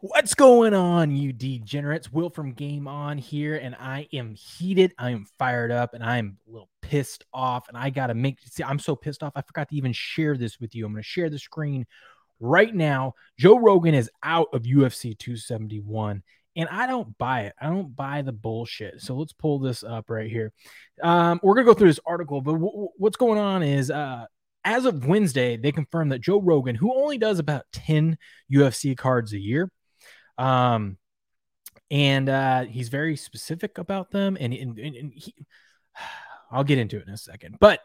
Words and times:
What's 0.00 0.34
going 0.34 0.74
on, 0.74 1.14
you 1.14 1.32
degenerates? 1.32 2.12
Will 2.12 2.30
from 2.30 2.52
Game 2.52 2.86
On 2.86 3.18
here, 3.18 3.56
and 3.56 3.74
I 3.74 4.08
am 4.12 4.34
heated. 4.34 4.92
I 4.98 5.10
am 5.10 5.26
fired 5.38 5.70
up, 5.70 5.94
and 5.94 6.04
I 6.04 6.18
am 6.18 6.38
a 6.46 6.50
little 6.50 6.70
pissed 6.80 7.24
off. 7.32 7.68
And 7.68 7.76
I 7.76 7.90
got 7.90 8.08
to 8.08 8.14
make 8.14 8.38
see, 8.44 8.62
I'm 8.62 8.78
so 8.78 8.94
pissed 8.96 9.22
off. 9.22 9.32
I 9.36 9.42
forgot 9.42 9.68
to 9.70 9.76
even 9.76 9.92
share 9.92 10.36
this 10.36 10.60
with 10.60 10.74
you. 10.74 10.86
I'm 10.86 10.94
to 10.94 11.02
share 11.02 11.28
the 11.28 11.38
screen 11.38 11.86
right 12.40 12.74
now. 12.74 13.14
Joe 13.38 13.58
Rogan 13.58 13.94
is 13.94 14.10
out 14.22 14.48
of 14.52 14.62
UFC 14.62 15.18
271, 15.18 16.22
and 16.56 16.68
I 16.68 16.86
don't 16.86 17.16
buy 17.18 17.42
it. 17.42 17.54
I 17.60 17.68
don't 17.68 17.94
buy 17.94 18.22
the 18.22 18.32
bullshit. 18.32 19.02
So 19.02 19.16
let's 19.16 19.32
pull 19.32 19.58
this 19.58 19.82
up 19.82 20.08
right 20.08 20.30
here. 20.30 20.52
Um, 21.02 21.40
we're 21.42 21.56
to 21.56 21.64
go 21.64 21.74
through 21.74 21.88
this 21.88 22.00
article, 22.06 22.40
but 22.40 22.52
w- 22.52 22.88
what's 22.96 23.16
going 23.16 23.38
on 23.38 23.62
is 23.62 23.90
uh, 23.90 24.26
as 24.66 24.84
of 24.84 25.06
Wednesday, 25.06 25.56
they 25.56 25.70
confirmed 25.70 26.10
that 26.10 26.20
Joe 26.20 26.40
Rogan, 26.40 26.74
who 26.74 26.92
only 26.92 27.18
does 27.18 27.38
about 27.38 27.64
10 27.72 28.18
UFC 28.52 28.96
cards 28.96 29.32
a 29.32 29.38
year, 29.38 29.70
um, 30.38 30.98
and 31.88 32.28
uh, 32.28 32.64
he's 32.64 32.88
very 32.88 33.16
specific 33.16 33.78
about 33.78 34.10
them. 34.10 34.36
And, 34.38 34.52
and, 34.52 34.76
and 34.76 35.12
he, 35.14 35.32
I'll 36.50 36.64
get 36.64 36.78
into 36.78 36.96
it 36.96 37.06
in 37.06 37.14
a 37.14 37.16
second, 37.16 37.58
but 37.60 37.80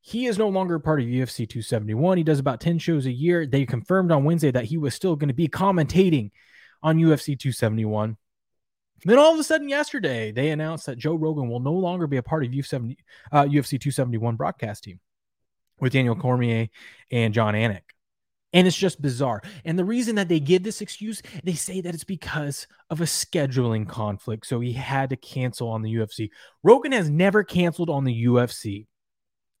he 0.00 0.26
is 0.26 0.38
no 0.38 0.48
longer 0.48 0.80
part 0.80 1.00
of 1.00 1.06
UFC 1.06 1.48
271. 1.48 2.18
He 2.18 2.24
does 2.24 2.40
about 2.40 2.60
10 2.60 2.78
shows 2.78 3.06
a 3.06 3.12
year. 3.12 3.46
They 3.46 3.64
confirmed 3.64 4.10
on 4.10 4.24
Wednesday 4.24 4.50
that 4.50 4.64
he 4.64 4.76
was 4.76 4.94
still 4.94 5.14
going 5.14 5.28
to 5.28 5.34
be 5.34 5.48
commentating 5.48 6.30
on 6.82 6.98
UFC 6.98 7.38
271. 7.38 8.16
Then 9.04 9.18
all 9.18 9.34
of 9.34 9.38
a 9.38 9.44
sudden, 9.44 9.68
yesterday, 9.68 10.32
they 10.32 10.50
announced 10.50 10.86
that 10.86 10.98
Joe 10.98 11.14
Rogan 11.14 11.48
will 11.48 11.60
no 11.60 11.72
longer 11.72 12.08
be 12.08 12.16
a 12.16 12.22
part 12.22 12.44
of 12.44 12.50
UFC, 12.50 12.96
uh, 13.30 13.44
UFC 13.44 13.80
271 13.80 14.34
broadcast 14.34 14.82
team 14.82 14.98
with 15.80 15.92
Daniel 15.92 16.16
Cormier 16.16 16.68
and 17.10 17.34
Jon 17.34 17.54
Anik. 17.54 17.82
And 18.52 18.66
it's 18.66 18.76
just 18.76 19.02
bizarre. 19.02 19.42
And 19.64 19.78
the 19.78 19.84
reason 19.84 20.16
that 20.16 20.28
they 20.28 20.40
give 20.40 20.62
this 20.62 20.80
excuse, 20.80 21.20
they 21.44 21.52
say 21.52 21.82
that 21.82 21.94
it's 21.94 22.04
because 22.04 22.66
of 22.88 23.00
a 23.00 23.04
scheduling 23.04 23.86
conflict. 23.86 24.46
So 24.46 24.60
he 24.60 24.72
had 24.72 25.10
to 25.10 25.16
cancel 25.16 25.68
on 25.68 25.82
the 25.82 25.94
UFC. 25.94 26.30
Rogan 26.62 26.92
has 26.92 27.10
never 27.10 27.44
canceled 27.44 27.90
on 27.90 28.04
the 28.04 28.24
UFC. 28.24 28.86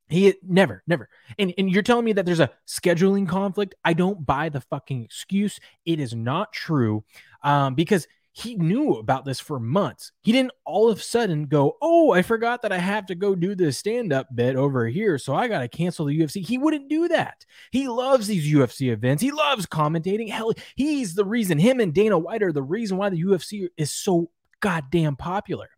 He 0.08 0.34
never, 0.42 0.82
never. 0.86 1.10
And, 1.38 1.52
and 1.58 1.70
you're 1.70 1.82
telling 1.82 2.06
me 2.06 2.14
that 2.14 2.24
there's 2.24 2.40
a 2.40 2.50
scheduling 2.66 3.28
conflict? 3.28 3.74
I 3.84 3.92
don't 3.92 4.24
buy 4.24 4.48
the 4.48 4.62
fucking 4.62 5.04
excuse. 5.04 5.60
It 5.84 6.00
is 6.00 6.14
not 6.14 6.52
true. 6.54 7.04
Um, 7.42 7.74
because 7.74 8.08
he 8.38 8.54
knew 8.54 8.94
about 8.94 9.24
this 9.24 9.40
for 9.40 9.58
months. 9.58 10.12
He 10.22 10.30
didn't 10.30 10.52
all 10.64 10.88
of 10.88 10.98
a 10.98 11.02
sudden 11.02 11.46
go, 11.46 11.76
Oh, 11.82 12.12
I 12.12 12.22
forgot 12.22 12.62
that 12.62 12.72
I 12.72 12.78
have 12.78 13.06
to 13.06 13.16
go 13.16 13.34
do 13.34 13.56
this 13.56 13.78
stand 13.78 14.12
up 14.12 14.28
bit 14.32 14.54
over 14.54 14.86
here. 14.86 15.18
So 15.18 15.34
I 15.34 15.48
got 15.48 15.58
to 15.58 15.68
cancel 15.68 16.06
the 16.06 16.18
UFC. 16.18 16.46
He 16.46 16.56
wouldn't 16.56 16.88
do 16.88 17.08
that. 17.08 17.44
He 17.72 17.88
loves 17.88 18.28
these 18.28 18.46
UFC 18.52 18.92
events. 18.92 19.22
He 19.22 19.32
loves 19.32 19.66
commentating. 19.66 20.30
Hell, 20.30 20.52
he's 20.76 21.14
the 21.14 21.24
reason, 21.24 21.58
him 21.58 21.80
and 21.80 21.92
Dana 21.92 22.16
White 22.16 22.44
are 22.44 22.52
the 22.52 22.62
reason 22.62 22.96
why 22.96 23.08
the 23.08 23.22
UFC 23.22 23.68
is 23.76 23.92
so 23.92 24.30
goddamn 24.60 25.16
popular. 25.16 25.68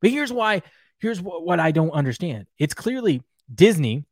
But 0.00 0.10
here's 0.10 0.32
why, 0.32 0.62
here's 0.98 1.20
what, 1.20 1.46
what 1.46 1.60
I 1.60 1.70
don't 1.70 1.90
understand. 1.90 2.46
It's 2.58 2.74
clearly 2.74 3.22
Disney, 3.54 4.04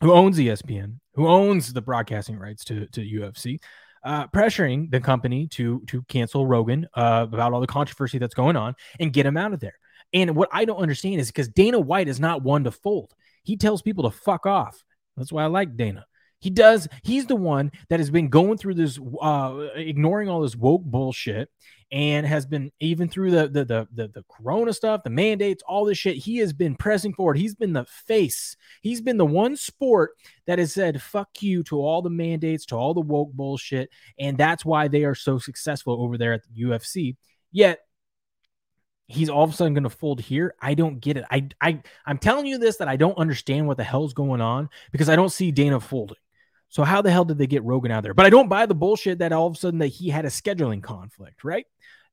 who 0.00 0.12
owns 0.12 0.36
ESPN, 0.36 0.98
who 1.14 1.28
owns 1.28 1.72
the 1.72 1.80
broadcasting 1.80 2.38
rights 2.38 2.64
to, 2.64 2.86
to 2.88 3.00
UFC 3.00 3.60
uh, 4.04 4.26
pressuring 4.28 4.90
the 4.90 5.00
company 5.00 5.46
to 5.48 5.82
to 5.88 6.02
cancel 6.02 6.46
Rogan 6.46 6.86
uh, 6.94 7.26
about 7.28 7.52
all 7.52 7.60
the 7.60 7.66
controversy 7.66 8.18
that's 8.18 8.34
going 8.34 8.56
on 8.56 8.74
and 9.00 9.12
get 9.12 9.26
him 9.26 9.36
out 9.36 9.52
of 9.52 9.60
there. 9.60 9.78
And 10.12 10.36
what 10.36 10.48
I 10.52 10.64
don't 10.64 10.78
understand 10.78 11.20
is 11.20 11.28
because 11.28 11.48
Dana 11.48 11.80
White 11.80 12.08
is 12.08 12.20
not 12.20 12.42
one 12.42 12.64
to 12.64 12.70
fold. 12.70 13.14
He 13.42 13.56
tells 13.56 13.82
people 13.82 14.04
to 14.04 14.16
fuck 14.16 14.46
off. 14.46 14.84
That's 15.16 15.32
why 15.32 15.42
I 15.44 15.46
like 15.46 15.76
Dana. 15.76 16.06
He 16.44 16.50
does. 16.50 16.86
He's 17.02 17.24
the 17.24 17.36
one 17.36 17.72
that 17.88 18.00
has 18.00 18.10
been 18.10 18.28
going 18.28 18.58
through 18.58 18.74
this, 18.74 18.98
uh, 19.22 19.68
ignoring 19.76 20.28
all 20.28 20.42
this 20.42 20.54
woke 20.54 20.82
bullshit, 20.84 21.48
and 21.90 22.26
has 22.26 22.44
been 22.44 22.70
even 22.80 23.08
through 23.08 23.30
the, 23.30 23.48
the 23.48 23.64
the 23.64 23.88
the 23.94 24.08
the 24.08 24.24
Corona 24.30 24.74
stuff, 24.74 25.04
the 25.04 25.08
mandates, 25.08 25.62
all 25.66 25.86
this 25.86 25.96
shit. 25.96 26.18
He 26.18 26.36
has 26.40 26.52
been 26.52 26.74
pressing 26.74 27.14
forward. 27.14 27.38
He's 27.38 27.54
been 27.54 27.72
the 27.72 27.86
face. 27.86 28.58
He's 28.82 29.00
been 29.00 29.16
the 29.16 29.24
one 29.24 29.56
sport 29.56 30.10
that 30.46 30.58
has 30.58 30.74
said 30.74 31.00
"fuck 31.00 31.30
you" 31.40 31.62
to 31.62 31.80
all 31.80 32.02
the 32.02 32.10
mandates, 32.10 32.66
to 32.66 32.76
all 32.76 32.92
the 32.92 33.00
woke 33.00 33.32
bullshit, 33.32 33.88
and 34.18 34.36
that's 34.36 34.66
why 34.66 34.86
they 34.88 35.04
are 35.04 35.14
so 35.14 35.38
successful 35.38 36.02
over 36.02 36.18
there 36.18 36.34
at 36.34 36.42
the 36.42 36.62
UFC. 36.62 37.16
Yet 37.52 37.78
he's 39.06 39.30
all 39.30 39.44
of 39.44 39.50
a 39.50 39.52
sudden 39.54 39.72
going 39.72 39.84
to 39.84 39.88
fold 39.88 40.20
here. 40.20 40.54
I 40.60 40.74
don't 40.74 41.00
get 41.00 41.16
it. 41.16 41.24
I 41.30 41.48
I 41.58 41.80
I'm 42.04 42.18
telling 42.18 42.44
you 42.44 42.58
this 42.58 42.76
that 42.76 42.88
I 42.88 42.96
don't 42.96 43.16
understand 43.16 43.66
what 43.66 43.78
the 43.78 43.84
hell's 43.84 44.12
going 44.12 44.42
on 44.42 44.68
because 44.92 45.08
I 45.08 45.16
don't 45.16 45.32
see 45.32 45.50
Dana 45.50 45.80
folding. 45.80 46.18
So 46.74 46.82
how 46.82 47.02
the 47.02 47.10
hell 47.12 47.24
did 47.24 47.38
they 47.38 47.46
get 47.46 47.62
Rogan 47.62 47.92
out 47.92 48.02
there? 48.02 48.14
But 48.14 48.26
I 48.26 48.30
don't 48.30 48.48
buy 48.48 48.66
the 48.66 48.74
bullshit 48.74 49.20
that 49.20 49.30
all 49.30 49.46
of 49.46 49.54
a 49.54 49.56
sudden 49.56 49.78
that 49.78 49.86
he 49.86 50.10
had 50.10 50.24
a 50.24 50.28
scheduling 50.28 50.82
conflict, 50.82 51.44
right? 51.44 51.66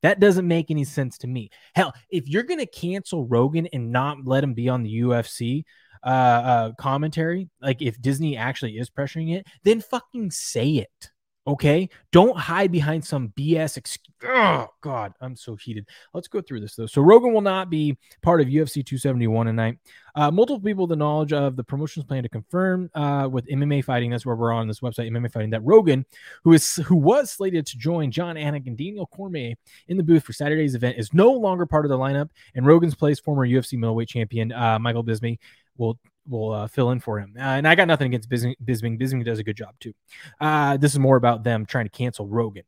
That 0.03 0.19
doesn't 0.19 0.47
make 0.47 0.69
any 0.69 0.83
sense 0.83 1.17
to 1.19 1.27
me. 1.27 1.49
Hell, 1.73 1.95
if 2.11 2.27
you're 2.27 2.43
to 2.59 2.67
cancel 2.67 3.25
Rogan 3.25 3.67
and 3.73 3.91
not 3.91 4.19
let 4.23 4.43
him 4.43 4.53
be 4.53 4.69
on 4.69 4.83
the 4.83 5.01
UFC 5.01 5.63
uh, 6.03 6.07
uh, 6.07 6.71
commentary, 6.77 7.49
like 7.59 7.81
if 7.81 7.99
Disney 7.99 8.37
actually 8.37 8.77
is 8.77 8.87
pressuring 8.87 9.33
it, 9.35 9.47
then 9.63 9.81
fucking 9.81 10.29
say 10.29 10.69
it. 10.73 11.09
Okay. 11.47 11.89
Don't 12.11 12.37
hide 12.37 12.71
behind 12.71 13.03
some 13.03 13.29
BS 13.29 13.77
excuse. 13.77 14.07
Oh, 14.23 14.67
God. 14.81 15.13
I'm 15.21 15.35
so 15.35 15.55
heated. 15.55 15.87
Let's 16.13 16.27
go 16.27 16.39
through 16.39 16.59
this, 16.59 16.75
though. 16.75 16.85
So, 16.85 17.01
Rogan 17.01 17.33
will 17.33 17.41
not 17.41 17.71
be 17.71 17.97
part 18.21 18.41
of 18.41 18.47
UFC 18.47 18.85
271 18.85 19.47
tonight. 19.47 19.77
Uh, 20.13 20.29
multiple 20.29 20.59
people, 20.59 20.85
the 20.85 20.95
knowledge 20.95 21.33
of 21.33 21.55
the 21.55 21.63
promotions 21.63 22.05
plan 22.05 22.21
to 22.21 22.29
confirm 22.29 22.91
uh, 22.93 23.27
with 23.31 23.47
MMA 23.47 23.83
fighting. 23.83 24.11
That's 24.11 24.25
where 24.25 24.35
we're 24.35 24.51
on 24.51 24.67
this 24.67 24.81
website, 24.81 25.09
MMA 25.09 25.31
fighting, 25.31 25.49
that 25.51 25.63
Rogan, 25.63 26.05
who 26.43 26.53
is 26.53 26.75
who 26.75 26.95
was 26.95 27.31
slated 27.31 27.65
to 27.67 27.77
join 27.77 28.11
Jon 28.11 28.35
Anik 28.35 28.67
and 28.67 28.77
Daniel 28.77 29.07
Cormier 29.07 29.55
in 29.87 29.97
the 29.97 30.03
booth 30.03 30.23
for 30.23 30.33
Saturday's 30.33 30.75
event, 30.75 30.97
is 30.97 31.13
no 31.13 31.31
longer 31.31 31.65
part 31.65 31.85
of 31.85 31.89
the 31.89 31.97
lineup. 31.97 32.29
And 32.53 32.67
Rogan's 32.67 32.95
place 32.95 33.19
former 33.19 33.47
UFC 33.47 33.79
middleweight 33.79 34.09
champion 34.09 34.51
uh, 34.51 34.77
Michael 34.79 35.03
Bisping 35.03 35.39
will 35.77 35.97
will 36.31 36.51
uh, 36.51 36.67
fill 36.67 36.91
in 36.91 36.99
for 36.99 37.19
him. 37.19 37.35
Uh, 37.37 37.41
and 37.41 37.67
I 37.67 37.75
got 37.75 37.87
nothing 37.87 38.07
against. 38.07 38.29
Bisbing 38.29 38.55
Bisping 38.99 39.25
does 39.25 39.39
a 39.39 39.43
good 39.43 39.57
job 39.57 39.75
too. 39.79 39.93
Uh, 40.39 40.77
this 40.77 40.93
is 40.93 40.99
more 40.99 41.17
about 41.17 41.43
them 41.43 41.65
trying 41.65 41.85
to 41.85 41.91
cancel 41.91 42.27
Rogan. 42.27 42.63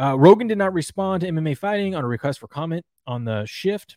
Uh, 0.00 0.16
Rogan 0.16 0.46
did 0.46 0.58
not 0.58 0.72
respond 0.72 1.22
to 1.22 1.28
MMA 1.28 1.58
fighting 1.58 1.94
on 1.94 2.04
a 2.04 2.08
request 2.08 2.38
for 2.38 2.46
comment 2.46 2.86
on 3.06 3.24
the 3.24 3.44
shift. 3.46 3.96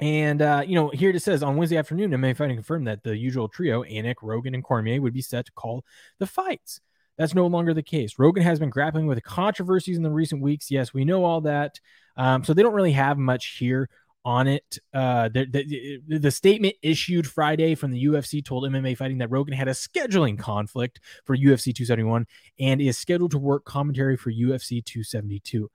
And, 0.00 0.40
uh, 0.40 0.62
you 0.66 0.74
know, 0.74 0.88
here 0.88 1.10
it 1.10 1.20
says 1.20 1.42
on 1.42 1.56
Wednesday 1.56 1.76
afternoon, 1.76 2.12
MMA 2.12 2.34
fighting 2.34 2.56
confirmed 2.56 2.86
that 2.86 3.02
the 3.02 3.14
usual 3.14 3.46
trio, 3.46 3.82
Anik, 3.82 4.16
Rogan, 4.22 4.54
and 4.54 4.64
Cormier, 4.64 5.02
would 5.02 5.12
be 5.12 5.20
set 5.20 5.44
to 5.46 5.52
call 5.52 5.84
the 6.18 6.26
fights. 6.26 6.80
That's 7.18 7.34
no 7.34 7.46
longer 7.46 7.74
the 7.74 7.82
case. 7.82 8.18
Rogan 8.18 8.42
has 8.42 8.58
been 8.58 8.70
grappling 8.70 9.06
with 9.06 9.22
controversies 9.22 9.98
in 9.98 10.02
the 10.02 10.10
recent 10.10 10.40
weeks. 10.40 10.70
Yes, 10.70 10.94
we 10.94 11.04
know 11.04 11.24
all 11.24 11.42
that. 11.42 11.78
Um, 12.16 12.42
so 12.42 12.54
they 12.54 12.62
don't 12.62 12.74
really 12.74 12.92
have 12.92 13.18
much 13.18 13.58
here 13.58 13.90
on 14.24 14.46
it. 14.46 14.78
Uh, 14.94 15.28
the, 15.28 16.00
the, 16.06 16.18
the, 16.18 16.30
statement 16.30 16.76
issued 16.82 17.26
Friday 17.26 17.74
from 17.74 17.90
the 17.90 18.04
UFC 18.04 18.44
told 18.44 18.64
MMA 18.64 18.96
Fighting 18.96 19.18
that 19.18 19.30
Rogan 19.30 19.54
had 19.54 19.68
a 19.68 19.72
scheduling 19.72 20.38
conflict 20.38 21.00
for 21.24 21.36
UFC 21.36 21.74
271 21.74 22.26
and 22.60 22.80
is 22.80 22.98
scheduled 22.98 23.32
to 23.32 23.38
work 23.38 23.64
commentary 23.64 24.16
for 24.16 24.30
UFC 24.30 24.84
272. 24.84 25.70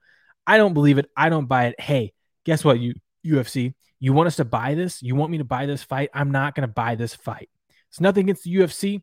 I 0.46 0.56
don't 0.56 0.74
believe 0.74 0.98
it. 0.98 1.10
I 1.16 1.28
don't 1.28 1.46
buy 1.46 1.66
it. 1.66 1.80
Hey, 1.80 2.12
guess 2.44 2.64
what, 2.64 2.80
you 2.80 2.94
UFC? 3.24 3.74
You 4.00 4.12
want 4.12 4.28
us 4.28 4.36
to 4.36 4.44
buy 4.44 4.74
this? 4.74 5.02
You 5.02 5.14
want 5.14 5.30
me 5.30 5.38
to 5.38 5.44
buy 5.44 5.66
this 5.66 5.82
fight? 5.82 6.10
I'm 6.14 6.30
not 6.30 6.54
going 6.54 6.66
to 6.66 6.72
buy 6.72 6.94
this 6.94 7.14
fight. 7.14 7.50
It's 7.90 8.00
nothing 8.00 8.24
against 8.26 8.44
the 8.44 8.54
UFC, 8.54 9.02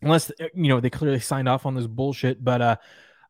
unless 0.00 0.30
you 0.54 0.68
know 0.68 0.80
they 0.80 0.90
clearly 0.90 1.20
signed 1.20 1.48
off 1.48 1.66
on 1.66 1.74
this 1.74 1.86
bullshit. 1.86 2.42
But 2.42 2.62
uh, 2.62 2.76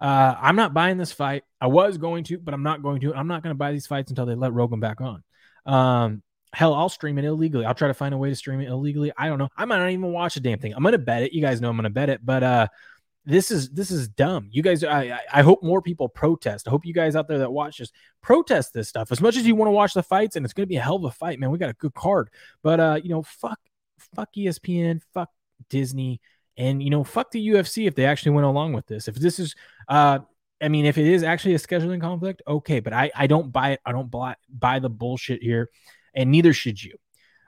uh, 0.01 0.37
I'm 0.41 0.57
not 0.57 0.75
buying 0.75 0.99
this 0.99 1.13
fight. 1.13 1.45
I 1.61 1.69
was 1.69 1.99
going 1.99 2.25
to, 2.25 2.39
but 2.39 2.55
I'm 2.55 2.63
not 2.63 2.83
going 2.83 3.01
to. 3.01 3.15
I'm 3.15 3.29
not 3.29 3.43
going 3.43 3.53
to 3.55 3.59
buy 3.59 3.73
these 3.73 3.87
fights 3.87 4.11
until 4.11 4.27
they 4.27 4.35
let 4.35 4.53
Rogan 4.53 4.81
back 4.81 5.01
on. 5.01 5.23
Um, 5.67 6.23
hell, 6.53 6.75
I'll 6.75 6.89
stream 6.89 7.19
it 7.19 7.25
illegally. 7.25 7.65
I'll 7.65 7.75
try 7.75 7.89
to 7.89 7.95
find 7.95 8.15
a 8.15 8.19
way 8.19 8.29
to 8.29 8.37
stream 8.37 8.61
it 8.61 8.69
illegally. 8.69 9.13
I 9.17 9.29
don't 9.29 9.39
know. 9.39 9.49
I 9.57 9.65
might 9.65 9.79
not 9.79 9.91
even 9.91 10.13
watch 10.13 10.37
a 10.37 10.41
damn 10.41 10.59
thing. 10.59 10.75
I'm 10.75 10.83
gonna 10.83 10.99
bet 10.99 11.23
it. 11.23 11.33
You 11.33 11.41
guys 11.41 11.61
know 11.61 11.71
I'm 11.71 11.77
gonna 11.77 11.91
bet 11.91 12.09
it, 12.09 12.25
but 12.25 12.43
uh, 12.43 12.69
this 13.25 13.51
is 13.51 13.71
this 13.71 13.91
is 13.91 14.09
dumb. 14.09 14.49
You 14.51 14.63
guys, 14.63 14.85
I 14.85 15.21
I 15.33 15.43
hope 15.43 15.63
more 15.63 15.81
people 15.81 16.09
protest. 16.09 16.67
I 16.67 16.71
hope 16.71 16.85
you 16.85 16.95
guys 16.95 17.17
out 17.17 17.29
there 17.29 17.39
that 17.39 17.53
watch 17.53 17.79
this 17.79 17.93
protest 18.21 18.75
this 18.75 18.89
stuff 18.89 19.13
as 19.13 19.21
much 19.21 19.37
as 19.37 19.47
you 19.47 19.55
want 19.55 19.69
to 19.69 19.73
watch 19.73 19.95
the 19.95 20.03
fights, 20.03 20.37
and 20.37 20.45
it's 20.45 20.53
gonna 20.53 20.67
be 20.67 20.77
a 20.77 20.83
hell 20.83 20.97
of 20.97 21.05
a 21.05 21.11
fight, 21.11 21.39
man. 21.39 21.51
We 21.51 21.59
got 21.59 21.71
a 21.71 21.75
good 21.75 21.95
card, 21.95 22.31
but 22.63 22.81
uh, 22.81 23.01
you 23.03 23.11
know, 23.11 23.23
fuck, 23.23 23.61
fuck 24.15 24.33
ESPN, 24.35 25.01
fuck 25.15 25.31
Disney, 25.71 26.21
and 26.57 26.83
you 26.83 26.91
know, 26.91 27.05
fuck 27.05 27.31
the 27.31 27.49
UFC 27.49 27.87
if 27.87 27.95
they 27.95 28.05
actually 28.05 28.33
went 28.33 28.47
along 28.47 28.73
with 28.73 28.87
this. 28.87 29.09
If 29.09 29.15
this 29.15 29.39
is 29.39 29.55
uh 29.89 30.21
I 30.63 30.69
mean, 30.69 30.87
if 30.87 30.97
it 30.97 31.07
is 31.07 31.23
actually 31.23 31.55
a 31.55 31.59
scheduling 31.59 32.01
conflict, 32.01 32.43
okay, 32.47 32.81
but 32.81 32.93
I, 32.93 33.11
I 33.15 33.27
don't 33.27 33.53
buy 33.53 33.73
it. 33.73 33.81
I 33.85 33.93
don't 33.93 34.11
buy, 34.11 34.37
buy 34.49 34.79
the 34.79 34.89
bullshit 34.89 35.43
here, 35.43 35.69
and 36.15 36.31
neither 36.31 36.53
should 36.53 36.83
you. 36.83 36.97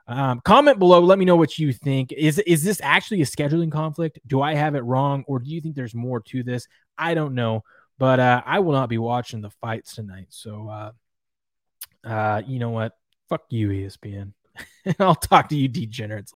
Um, 0.06 0.40
comment 0.44 0.78
below. 0.78 1.00
Let 1.00 1.18
me 1.18 1.24
know 1.24 1.36
what 1.36 1.58
you 1.58 1.72
think. 1.72 2.12
Is 2.12 2.38
is 2.40 2.62
this 2.62 2.80
actually 2.82 3.22
a 3.22 3.26
scheduling 3.26 3.72
conflict? 3.72 4.18
Do 4.26 4.42
I 4.42 4.54
have 4.54 4.74
it 4.74 4.80
wrong, 4.80 5.24
or 5.26 5.38
do 5.38 5.48
you 5.48 5.60
think 5.60 5.76
there's 5.76 5.94
more 5.94 6.20
to 6.20 6.42
this? 6.42 6.66
I 6.98 7.14
don't 7.14 7.34
know, 7.34 7.62
but 7.98 8.20
uh, 8.20 8.42
I 8.44 8.60
will 8.60 8.72
not 8.72 8.88
be 8.88 8.98
watching 8.98 9.40
the 9.40 9.50
fights 9.50 9.94
tonight. 9.94 10.26
So, 10.30 10.68
uh, 10.68 10.92
uh, 12.06 12.42
you 12.46 12.58
know 12.58 12.70
what? 12.70 12.92
Fuck 13.28 13.44
you, 13.50 13.68
ESPN. 13.68 14.32
I'll 14.98 15.14
talk 15.14 15.48
to 15.48 15.56
you 15.56 15.68
degenerates. 15.68 16.32